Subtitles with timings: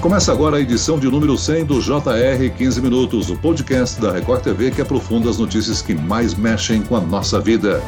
[0.00, 4.42] Começa agora a edição de número 100 do JR 15 Minutos, o podcast da Record
[4.42, 7.82] TV que aprofunda as notícias que mais mexem com a nossa vida.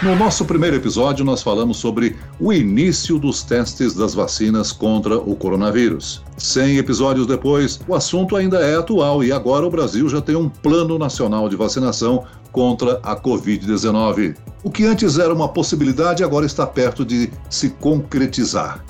[0.00, 5.34] No nosso primeiro episódio, nós falamos sobre o início dos testes das vacinas contra o
[5.34, 6.22] coronavírus.
[6.36, 10.48] 100 episódios depois, o assunto ainda é atual e agora o Brasil já tem um
[10.48, 14.36] plano nacional de vacinação contra a Covid-19.
[14.62, 18.84] O que antes era uma possibilidade agora está perto de se concretizar.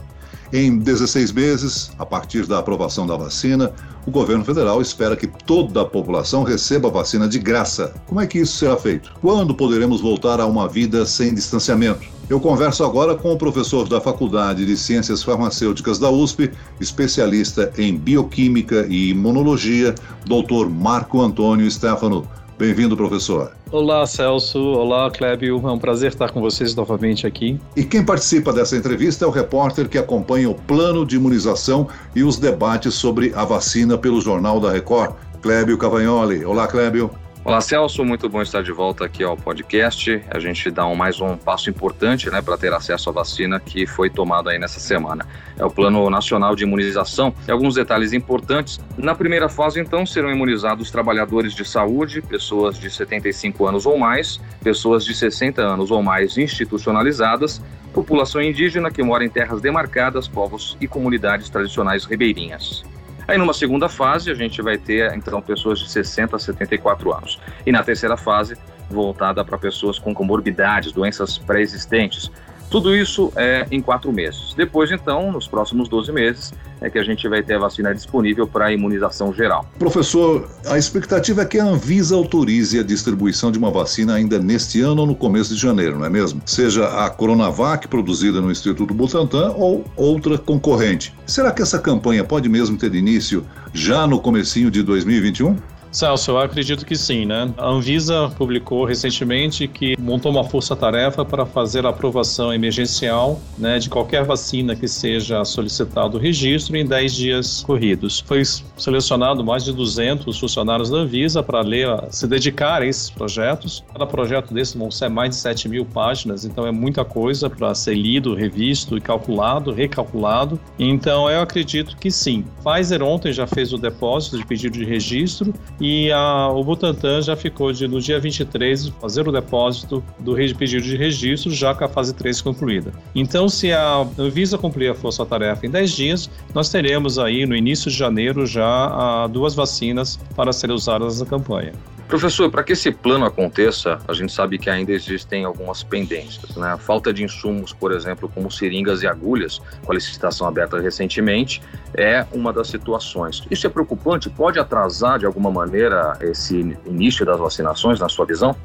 [0.50, 3.70] Em 16 meses, a partir da aprovação da vacina,
[4.06, 7.94] o governo federal espera que toda a população receba a vacina de graça.
[8.06, 9.12] Como é que isso será feito?
[9.20, 12.06] Quando poderemos voltar a uma vida sem distanciamento?
[12.30, 17.94] Eu converso agora com o professor da Faculdade de Ciências Farmacêuticas da USP, especialista em
[17.94, 19.94] bioquímica e imunologia,
[20.24, 22.26] doutor Marco Antônio Stefano.
[22.58, 23.52] Bem-vindo, professor.
[23.70, 24.58] Olá, Celso.
[24.58, 25.60] Olá, Clébio.
[25.64, 27.60] É um prazer estar com vocês novamente aqui.
[27.76, 32.24] E quem participa dessa entrevista é o repórter que acompanha o plano de imunização e
[32.24, 36.44] os debates sobre a vacina pelo Jornal da Record, Clébio Cavagnoli.
[36.44, 37.08] Olá, Clébio.
[37.48, 38.04] Olá, Celso.
[38.04, 40.22] Muito bom estar de volta aqui ao podcast.
[40.30, 43.86] A gente dá um, mais um passo importante né, para ter acesso à vacina que
[43.86, 45.26] foi tomada aí nessa semana.
[45.56, 47.34] É o Plano Nacional de Imunização.
[47.48, 48.78] E alguns detalhes importantes.
[48.98, 54.38] Na primeira fase, então, serão imunizados trabalhadores de saúde, pessoas de 75 anos ou mais,
[54.62, 57.62] pessoas de 60 anos ou mais institucionalizadas,
[57.94, 62.84] população indígena que mora em terras demarcadas, povos e comunidades tradicionais ribeirinhas.
[63.28, 67.38] Aí numa segunda fase a gente vai ter então pessoas de 60 a 74 anos.
[67.66, 68.56] E na terceira fase,
[68.90, 72.30] voltada para pessoas com comorbidades, doenças pré-existentes,
[72.70, 74.54] tudo isso é em quatro meses.
[74.54, 78.46] Depois, então, nos próximos 12 meses, é que a gente vai ter a vacina disponível
[78.46, 79.68] para a imunização geral.
[79.78, 84.80] Professor, a expectativa é que a Anvisa autorize a distribuição de uma vacina ainda neste
[84.80, 86.40] ano ou no começo de janeiro, não é mesmo?
[86.46, 91.14] Seja a Coronavac, produzida no Instituto Butantan, ou outra concorrente.
[91.26, 95.56] Será que essa campanha pode mesmo ter início já no comecinho de 2021?
[95.90, 97.52] Celso, eu acredito que sim, né?
[97.56, 103.88] A Anvisa publicou recentemente que montou uma força-tarefa para fazer a aprovação emergencial né, de
[103.88, 108.20] qualquer vacina que seja solicitado o registro em 10 dias corridos.
[108.26, 108.42] Foi
[108.76, 113.82] selecionado mais de 200 funcionários da Anvisa para ler, se dedicar a esses projetos.
[113.92, 117.74] Cada projeto desse vão ser mais de 7 mil páginas, então é muita coisa para
[117.74, 120.60] ser lido, revisto e calculado, recalculado.
[120.78, 122.44] Então eu acredito que sim.
[122.62, 127.36] Pfizer ontem já fez o depósito de pedido de registro e a, o Butantan já
[127.36, 131.88] ficou de, no dia 23, fazer o depósito do pedido de registro, já com a
[131.88, 132.92] fase 3 concluída.
[133.14, 137.90] Então, se a Anvisa cumprir a força-tarefa em 10 dias, nós teremos aí no início
[137.90, 141.72] de janeiro já a, duas vacinas para serem usadas na campanha.
[142.08, 146.56] Professor, para que esse plano aconteça, a gente sabe que ainda existem algumas pendências.
[146.56, 146.72] Né?
[146.72, 151.60] A falta de insumos, por exemplo, como seringas e agulhas, com a licitação aberta recentemente,
[151.94, 153.42] é uma das situações.
[153.50, 154.30] Isso é preocupante?
[154.30, 158.56] Pode atrasar, de alguma maneira, esse início das vacinações, na sua visão?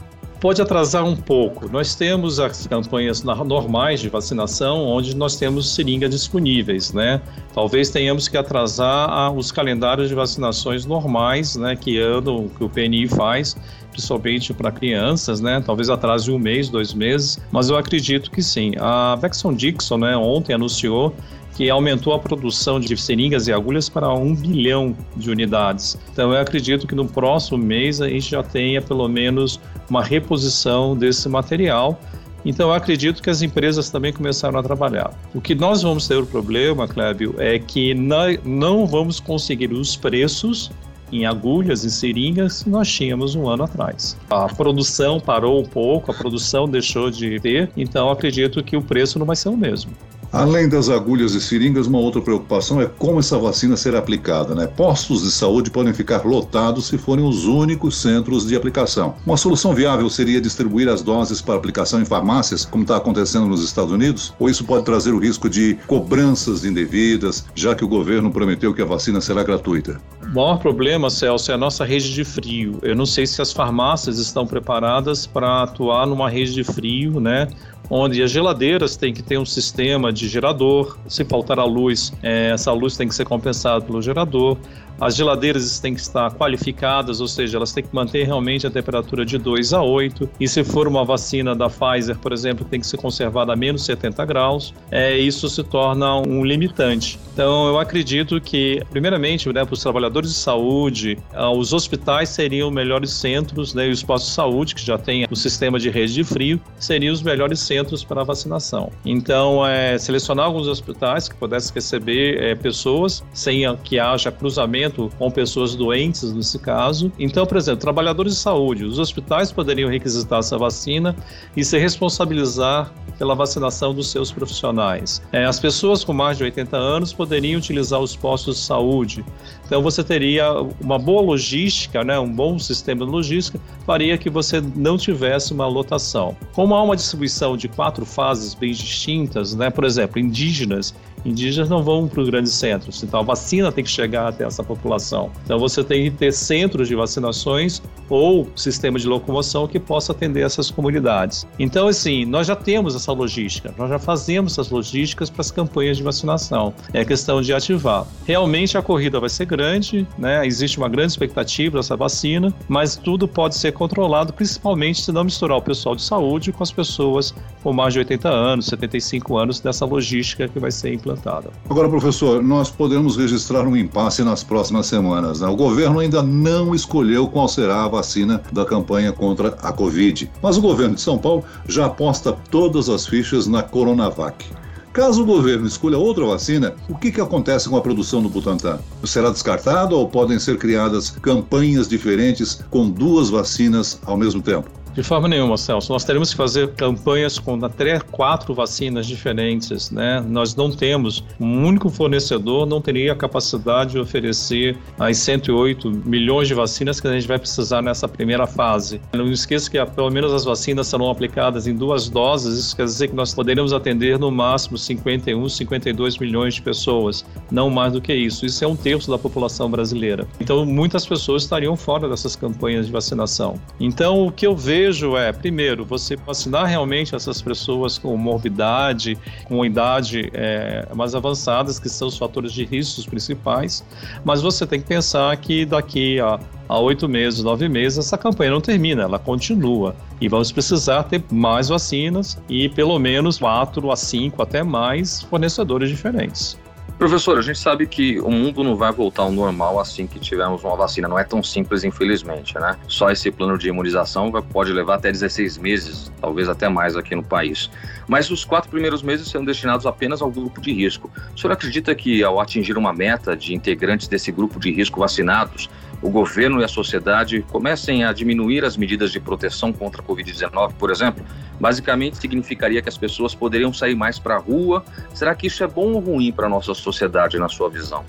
[0.43, 1.71] Pode atrasar um pouco.
[1.71, 7.21] Nós temos as campanhas normais de vacinação, onde nós temos seringas disponíveis, né?
[7.53, 13.07] Talvez tenhamos que atrasar os calendários de vacinações normais, né, que andam, que o PNI
[13.07, 13.55] faz,
[13.91, 15.63] principalmente para crianças, né?
[15.65, 18.73] Talvez atrase um mês, dois meses, mas eu acredito que sim.
[18.81, 21.15] A Vexon Dixon, né, ontem anunciou
[21.55, 25.97] que aumentou a produção de seringas e agulhas para um bilhão de unidades.
[26.11, 29.59] Então, eu acredito que no próximo mês a gente já tenha pelo menos
[29.89, 31.99] uma reposição desse material.
[32.45, 35.13] Então, eu acredito que as empresas também começaram a trabalhar.
[35.33, 40.69] O que nós vamos ter o problema, Clébio, é que não vamos conseguir os preços
[41.11, 44.17] em agulhas e seringas que nós tínhamos um ano atrás.
[44.29, 49.19] A produção parou um pouco, a produção deixou de ter, então acredito que o preço
[49.19, 49.91] não vai ser o mesmo.
[50.33, 54.55] Além das agulhas e seringas, uma outra preocupação é como essa vacina será aplicada.
[54.55, 54.65] Né?
[54.65, 59.13] Postos de saúde podem ficar lotados se forem os únicos centros de aplicação.
[59.27, 63.63] Uma solução viável seria distribuir as doses para aplicação em farmácias, como está acontecendo nos
[63.63, 64.33] Estados Unidos?
[64.39, 68.81] Ou isso pode trazer o risco de cobranças indevidas, já que o governo prometeu que
[68.81, 70.01] a vacina será gratuita?
[70.25, 72.79] O maior problema, Celso, é a nossa rede de frio.
[72.81, 77.47] Eu não sei se as farmácias estão preparadas para atuar numa rede de frio, né?
[77.89, 80.97] onde as geladeiras têm que ter um sistema de gerador.
[81.07, 84.57] Se faltar a luz, é, essa luz tem que ser compensada pelo gerador.
[84.99, 89.25] As geladeiras têm que estar qualificadas, ou seja, elas têm que manter realmente a temperatura
[89.25, 90.29] de 2 a 8.
[90.39, 93.85] E se for uma vacina da Pfizer, por exemplo, tem que ser conservada a menos
[93.85, 94.73] 70 graus.
[94.91, 97.19] É, isso se torna um limitante.
[97.33, 102.69] Então, eu acredito que, primeiramente, né, para os trabalhadores de saúde, ah, os hospitais seriam
[102.69, 106.13] melhores centros, né, e os postos de saúde, que já tem o sistema de rede
[106.13, 108.91] de frio, seriam os melhores centros para a vacinação.
[109.03, 115.31] Então, é, selecionar alguns hospitais que pudessem receber é, pessoas sem que haja cruzamento com
[115.31, 117.11] pessoas doentes, nesse caso.
[117.19, 121.15] Então, por exemplo, trabalhadores de saúde, os hospitais poderiam requisitar essa vacina
[121.55, 125.21] e se responsabilizar pela vacinação dos seus profissionais.
[125.31, 129.23] É, as pessoas com mais de 80 anos poderiam utilizar os postos de saúde.
[129.65, 130.51] Então você teria
[130.81, 135.67] uma boa logística, né, um bom sistema de logística, faria que você não tivesse uma
[135.67, 136.35] lotação.
[136.53, 140.93] Como há uma distribuição de quatro fases bem distintas, né, por exemplo, indígenas
[141.25, 144.63] indígenas não vão para os grandes centros, então a vacina tem que chegar até essa
[144.63, 145.31] população.
[145.43, 150.41] Então você tem que ter centros de vacinações ou sistema de locomoção que possa atender
[150.41, 151.47] essas comunidades.
[151.57, 155.97] Então, assim, nós já temos essa logística, nós já fazemos essas logísticas para as campanhas
[155.97, 156.73] de vacinação.
[156.93, 158.05] É questão de ativar.
[158.25, 160.45] Realmente a corrida vai ser grande, né?
[160.45, 165.57] Existe uma grande expectativa dessa vacina, mas tudo pode ser controlado, principalmente se não misturar
[165.57, 169.85] o pessoal de saúde com as pessoas com mais de 80 anos, 75 anos dessa
[169.85, 171.51] logística que vai ser implantada implantada.
[171.69, 175.41] Agora, professor, nós podemos registrar um impasse nas próximas semanas.
[175.41, 175.47] Né?
[175.47, 180.57] O governo ainda não escolheu qual será a vacina da campanha contra a Covid, mas
[180.57, 184.45] o governo de São Paulo já aposta todas as fichas na Coronavac.
[184.91, 188.77] Caso o governo escolha outra vacina, o que, que acontece com a produção do Butantan?
[189.03, 194.82] Será descartado ou podem ser criadas campanhas diferentes com duas vacinas ao mesmo tempo?
[194.93, 195.91] De forma nenhuma, Celso.
[195.91, 200.23] Nós teremos que fazer campanhas com até quatro vacinas diferentes, né?
[200.27, 206.47] Nós não temos, um único fornecedor não teria a capacidade de oferecer as 108 milhões
[206.47, 209.01] de vacinas que a gente vai precisar nessa primeira fase.
[209.13, 213.07] Não esqueça que pelo menos as vacinas serão aplicadas em duas doses, isso quer dizer
[213.07, 218.13] que nós poderemos atender no máximo 51, 52 milhões de pessoas, não mais do que
[218.13, 218.45] isso.
[218.45, 220.27] Isso é um terço da população brasileira.
[220.39, 223.55] Então, muitas pessoas estariam fora dessas campanhas de vacinação.
[223.79, 229.17] Então, o que eu vejo vejo é, primeiro, você vacinar realmente essas pessoas com morbidade,
[229.45, 233.83] com idade é, mais avançadas, que são os fatores de risco principais,
[234.25, 236.39] mas você tem que pensar que daqui a
[236.69, 239.95] a oito meses, nove meses, essa campanha não termina, ela continua.
[240.19, 245.89] E vamos precisar ter mais vacinas e pelo menos quatro a cinco, até mais fornecedores
[245.89, 246.57] diferentes.
[247.03, 250.63] Professor, a gente sabe que o mundo não vai voltar ao normal assim que tivermos
[250.63, 251.05] uma vacina.
[251.05, 252.77] Não é tão simples, infelizmente, né?
[252.87, 257.21] Só esse plano de imunização pode levar até 16 meses, talvez até mais aqui no
[257.21, 257.69] país.
[258.07, 261.11] Mas os quatro primeiros meses serão destinados apenas ao grupo de risco.
[261.35, 265.69] O senhor acredita que ao atingir uma meta de integrantes desse grupo de risco vacinados,
[266.03, 270.73] o governo e a sociedade comecem a diminuir as medidas de proteção contra a Covid-19,
[270.73, 271.25] por exemplo,
[271.59, 274.83] basicamente significaria que as pessoas poderiam sair mais para a rua.
[275.13, 278.03] Será que isso é bom ou ruim para a nossa sociedade, na sua visão?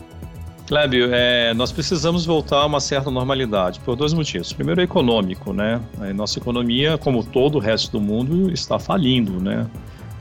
[0.66, 4.52] Clébio, é, nós precisamos voltar a uma certa normalidade por dois motivos.
[4.52, 5.80] Primeiro, é econômico, né?
[6.00, 9.66] A nossa economia, como todo o resto do mundo, está falindo, né?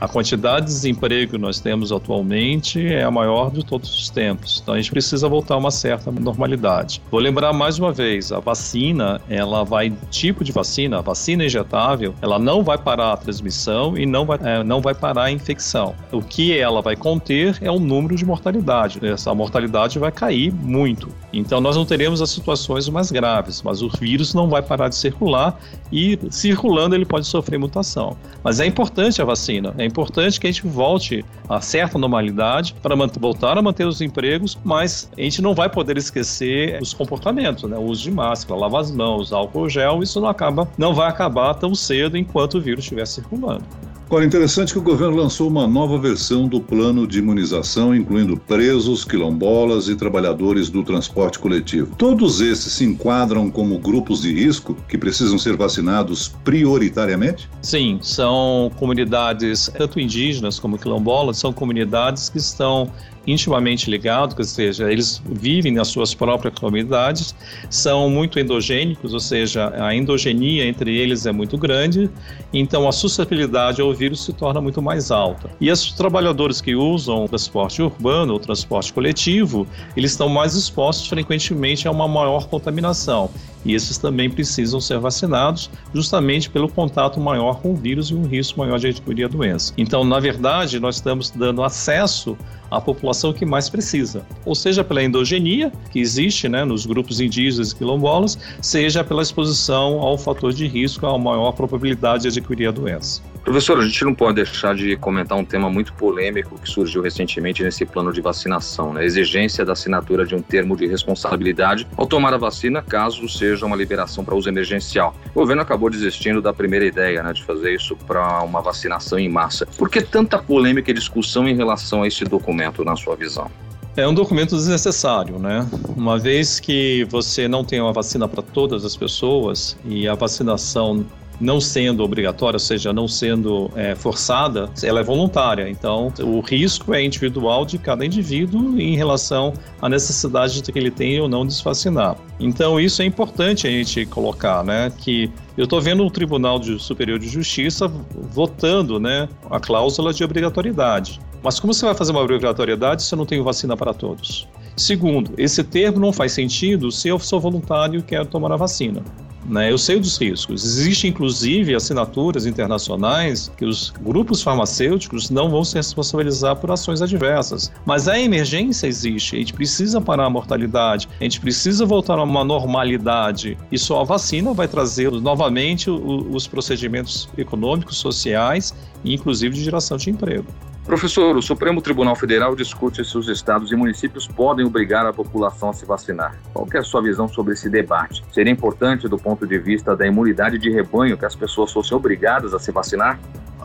[0.04, 4.60] A quantidade de desemprego que nós temos atualmente é a maior de todos os tempos.
[4.62, 7.00] Então a gente precisa voltar a uma certa normalidade.
[7.10, 12.14] Vou lembrar mais uma vez, a vacina, ela vai tipo de vacina, a vacina injetável,
[12.20, 15.94] ela não vai parar a transmissão e não vai, é, não vai parar a infecção.
[16.12, 19.00] O que ela vai conter é o número de mortalidade.
[19.06, 21.08] Essa mortalidade vai cair muito.
[21.32, 24.96] Então nós não teremos as situações mais graves, mas o vírus não vai parar de
[24.96, 25.58] circular
[25.90, 28.18] e circulando ele pode sofrer mutação.
[28.42, 29.74] Mas é importante a vacina.
[29.78, 34.58] É importante que a gente volte a certa normalidade para voltar a manter os empregos,
[34.64, 37.76] mas a gente não vai poder esquecer os comportamentos, né?
[37.76, 41.54] O uso de máscara, lavar as mãos, álcool gel, isso não acaba, não vai acabar
[41.54, 43.64] tão cedo enquanto o vírus estiver circulando.
[44.06, 49.02] Agora, interessante que o governo lançou uma nova versão do plano de imunização, incluindo presos,
[49.04, 51.96] quilombolas e trabalhadores do transporte coletivo.
[51.96, 57.48] Todos esses se enquadram como grupos de risco que precisam ser vacinados prioritariamente?
[57.62, 62.90] Sim, são comunidades, tanto indígenas como quilombolas, são comunidades que estão
[63.26, 67.34] intimamente ligados, ou seja, eles vivem nas suas próprias comunidades,
[67.70, 72.10] são muito endogênicos, ou seja, a endogenia entre eles é muito grande,
[72.52, 75.50] então a suscetibilidade ao vírus se torna muito mais alta.
[75.60, 79.66] E os trabalhadores que usam o transporte urbano ou transporte coletivo,
[79.96, 83.30] eles estão mais expostos frequentemente a uma maior contaminação
[83.64, 88.26] e esses também precisam ser vacinados, justamente pelo contato maior com o vírus e um
[88.26, 89.72] risco maior de adquirir a doença.
[89.76, 92.36] Então, na verdade, nós estamos dando acesso
[92.70, 97.70] à população que mais precisa, ou seja, pela endogenia que existe né, nos grupos indígenas
[97.70, 102.72] e quilombolas, seja pela exposição ao fator de risco, a maior probabilidade de adquirir a
[102.72, 103.22] doença.
[103.44, 107.62] Professor, a gente não pode deixar de comentar um tema muito polêmico que surgiu recentemente
[107.62, 109.02] nesse plano de vacinação, né?
[109.02, 113.66] a exigência da assinatura de um termo de responsabilidade ao tomar a vacina, caso seja
[113.66, 115.14] uma liberação para uso emergencial.
[115.34, 119.28] O governo acabou desistindo da primeira ideia né, de fazer isso para uma vacinação em
[119.28, 119.66] massa.
[119.66, 123.50] Por que tanta polêmica e discussão em relação a esse documento, na sua visão?
[123.94, 125.68] É um documento desnecessário, né?
[125.94, 131.04] Uma vez que você não tem uma vacina para todas as pessoas e a vacinação
[131.40, 135.68] não sendo obrigatória, ou seja, não sendo é, forçada, ela é voluntária.
[135.68, 140.90] Então, o risco é individual de cada indivíduo em relação à necessidade de que ele
[140.90, 142.16] tenha ou não de se vacinar.
[142.38, 144.92] Então, isso é importante a gente colocar, né?
[144.98, 147.86] Que eu estou vendo o Tribunal Superior de Justiça
[148.32, 151.20] votando, né, a cláusula de obrigatoriedade.
[151.42, 154.48] Mas como você vai fazer uma obrigatoriedade se eu não tenho vacina para todos?
[154.76, 159.02] Segundo, esse termo não faz sentido se eu sou voluntário e quero tomar a vacina.
[159.46, 159.70] Né?
[159.70, 160.64] Eu sei dos riscos.
[160.64, 167.70] Existem, inclusive, assinaturas internacionais que os grupos farmacêuticos não vão se responsabilizar por ações adversas.
[167.84, 169.36] Mas a emergência existe.
[169.36, 171.08] A gente precisa parar a mortalidade.
[171.20, 173.58] A gente precisa voltar a uma normalidade.
[173.70, 179.96] E só a vacina vai trazer novamente os procedimentos econômicos, sociais e, inclusive, de geração
[179.96, 180.46] de emprego.
[180.84, 185.70] Professor, o Supremo Tribunal Federal discute se os estados e municípios podem obrigar a população
[185.70, 186.38] a se vacinar.
[186.52, 188.22] Qual é a sua visão sobre esse debate?
[188.30, 192.52] Seria importante do ponto de vista da imunidade de rebanho que as pessoas fossem obrigadas
[192.52, 193.18] a se vacinar?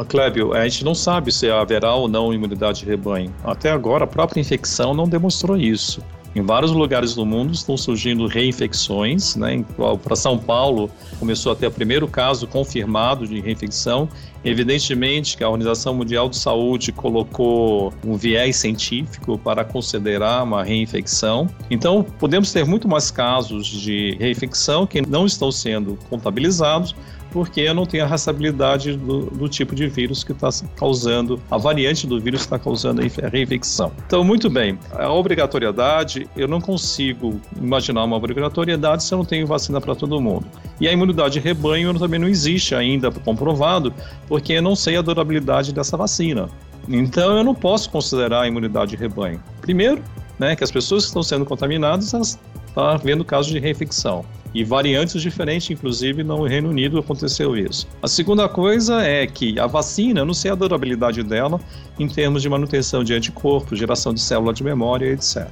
[0.08, 3.36] Clébio, a gente não sabe se haverá ou não imunidade de rebanho.
[3.44, 6.02] Até agora, a própria infecção não demonstrou isso.
[6.36, 9.66] Em vários lugares do mundo estão surgindo reinfecções, né?
[10.04, 14.08] Para São Paulo começou a ter o primeiro caso confirmado de reinfecção.
[14.43, 21.48] Evidentemente que a Organização Mundial de Saúde colocou um viés científico para considerar uma reinfecção.
[21.69, 26.96] Então, podemos ter muito mais casos de reinfecção que não estão sendo contabilizados,
[27.31, 32.08] porque não tenho a rastreabilidade do, do tipo de vírus que está causando, a variante
[32.08, 33.91] do vírus está causando a reinfecção.
[34.05, 39.46] Então, muito bem, a obrigatoriedade, eu não consigo imaginar uma obrigatoriedade se eu não tenho
[39.46, 40.46] vacina para todo mundo.
[40.79, 43.93] E a imunidade de rebanho também não existe ainda comprovado,
[44.30, 46.48] porque eu não sei a durabilidade dessa vacina.
[46.88, 49.44] Então, eu não posso considerar a imunidade de rebanho.
[49.60, 50.02] Primeiro,
[50.38, 54.64] né, que as pessoas que estão sendo contaminadas, elas estão havendo casos de reinfecção e
[54.64, 57.88] variantes diferentes, inclusive no Reino Unido aconteceu isso.
[58.02, 61.60] A segunda coisa é que a vacina, eu não sei a durabilidade dela
[62.00, 65.48] em termos de manutenção de anticorpos, geração de célula de memória, etc.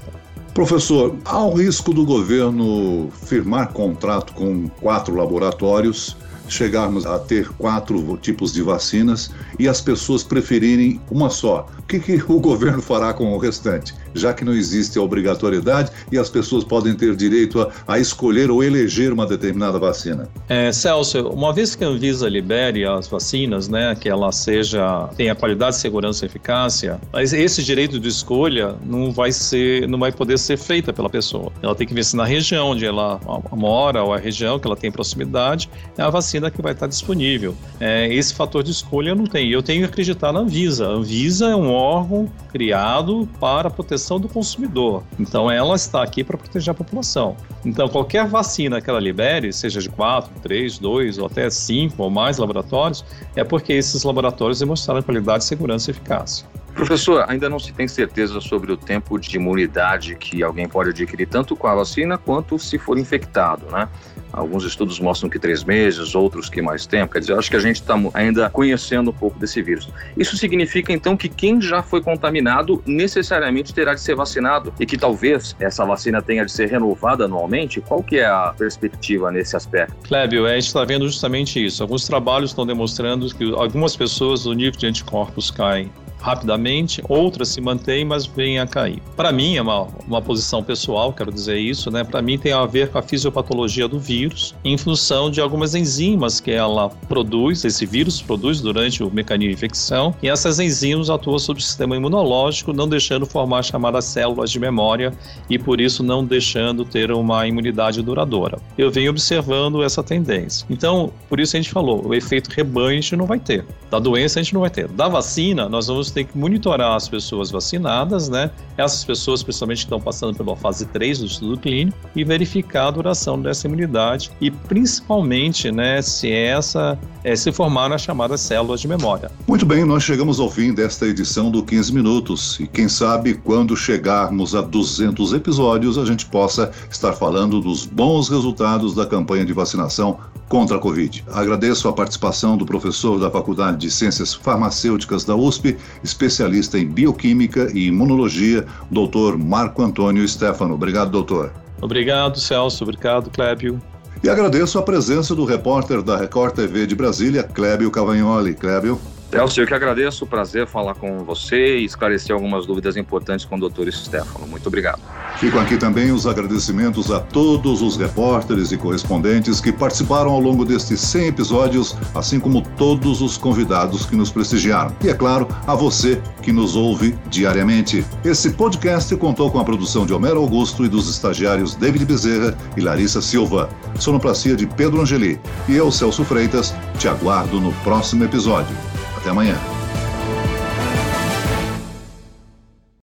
[0.53, 8.17] Professor, há o risco do governo firmar contrato com quatro laboratórios chegarmos a ter quatro
[8.17, 11.67] tipos de vacinas e as pessoas preferirem uma só.
[11.79, 13.93] O que, que, o governo fará com o restante?
[14.13, 18.49] Já que não existe a obrigatoriedade e as pessoas podem ter direito a, a escolher
[18.51, 20.29] ou eleger uma determinada vacina.
[20.49, 25.35] É, Celso, uma vez que a Anvisa libere as vacinas, né, que ela seja tenha
[25.35, 30.37] qualidade, segurança e eficácia, mas esse direito de escolha não vai ser, não vai poder
[30.37, 31.51] ser feita pela pessoa.
[31.61, 33.19] Ela tem que ver se na região onde ela
[33.51, 36.87] mora ou a região que ela tem proximidade é a vacina vacina que vai estar
[36.87, 37.55] disponível.
[37.79, 39.51] É, esse fator de escolha eu não tenho.
[39.51, 40.87] Eu tenho que acreditar na Anvisa.
[40.87, 45.03] A Anvisa é um órgão criado para a proteção do consumidor.
[45.19, 47.35] Então ela está aqui para proteger a população.
[47.65, 52.09] Então qualquer vacina que ela libere, seja de 4, 3, 2 ou até 5 ou
[52.09, 53.03] mais laboratórios,
[53.35, 56.45] é porque esses laboratórios demonstraram qualidade, segurança e eficácia.
[56.77, 61.27] Professor, ainda não se tem certeza sobre o tempo de imunidade que alguém pode adquirir,
[61.27, 63.89] tanto com a vacina quanto se for infectado, né?
[64.31, 67.13] Alguns estudos mostram que três meses, outros que mais tempo.
[67.13, 69.89] Quer dizer, acho que a gente está ainda conhecendo um pouco desse vírus.
[70.15, 74.99] Isso significa, então, que quem já foi contaminado necessariamente terá de ser vacinado e que
[74.99, 77.81] talvez essa vacina tenha de ser renovada anualmente?
[77.81, 79.95] Qual que é a perspectiva nesse aspecto?
[80.03, 81.81] Clébio, a gente está vendo justamente isso.
[81.81, 87.61] Alguns trabalhos estão demonstrando que algumas pessoas, o nível de anticorpos cai rapidamente, outras se
[87.61, 89.01] mantêm, mas vêm a cair.
[89.15, 92.03] Para mim, é uma, uma posição pessoal, quero dizer isso, né?
[92.03, 96.39] Para mim tem a ver com a fisiopatologia do vírus, em função de algumas enzimas
[96.39, 101.39] que ela produz, esse vírus produz durante o mecanismo de infecção, e essas enzimas atuam
[101.39, 105.13] sobre o sistema imunológico, não deixando formar chamadas células de memória
[105.49, 108.59] e por isso não deixando ter uma imunidade duradoura.
[108.77, 110.65] Eu venho observando essa tendência.
[110.69, 113.65] Então, por isso a gente falou, o efeito rebanho a gente não vai ter.
[113.89, 114.87] Da doença a gente não vai ter.
[114.87, 118.51] Da vacina, nós vamos tem que monitorar as pessoas vacinadas, né?
[118.77, 122.91] Essas pessoas, principalmente, que estão passando pela fase 3 do estudo clínico, e verificar a
[122.91, 128.87] duração dessa imunidade e, principalmente, né, se essa é, se formar nas chamadas células de
[128.87, 129.29] memória.
[129.47, 132.57] Muito bem, nós chegamos ao fim desta edição do 15 Minutos.
[132.59, 138.29] E quem sabe quando chegarmos a 200 episódios, a gente possa estar falando dos bons
[138.29, 141.23] resultados da campanha de vacinação contra a Covid.
[141.31, 147.69] Agradeço a participação do professor da Faculdade de Ciências Farmacêuticas da USP, especialista em bioquímica
[147.73, 150.73] e imunologia, doutor Marco Antônio Stefano.
[150.73, 151.53] Obrigado, doutor.
[151.81, 152.83] Obrigado, Celso.
[152.83, 153.81] Obrigado, Clébio.
[154.23, 158.55] E agradeço a presença do repórter da Record TV de Brasília, Clébio Cavagnoli.
[158.55, 158.99] Clébio.
[159.31, 163.59] Elcio, eu que agradeço, prazer falar com você e esclarecer algumas dúvidas importantes com o
[163.59, 164.47] doutor Stefano.
[164.47, 165.01] Muito obrigado.
[165.37, 170.63] Ficam aqui também os agradecimentos a todos os repórteres e correspondentes que participaram ao longo
[170.63, 174.95] destes 100 episódios, assim como todos os convidados que nos prestigiaram.
[175.03, 178.05] E, é claro, a você que nos ouve diariamente.
[178.23, 182.81] Esse podcast contou com a produção de Homero Augusto e dos estagiários David Bezerra e
[182.81, 183.69] Larissa Silva.
[183.99, 185.39] Sonoplastia de Pedro Angeli.
[185.67, 188.75] E eu, Celso Freitas, te aguardo no próximo episódio.
[189.17, 189.76] Até amanhã.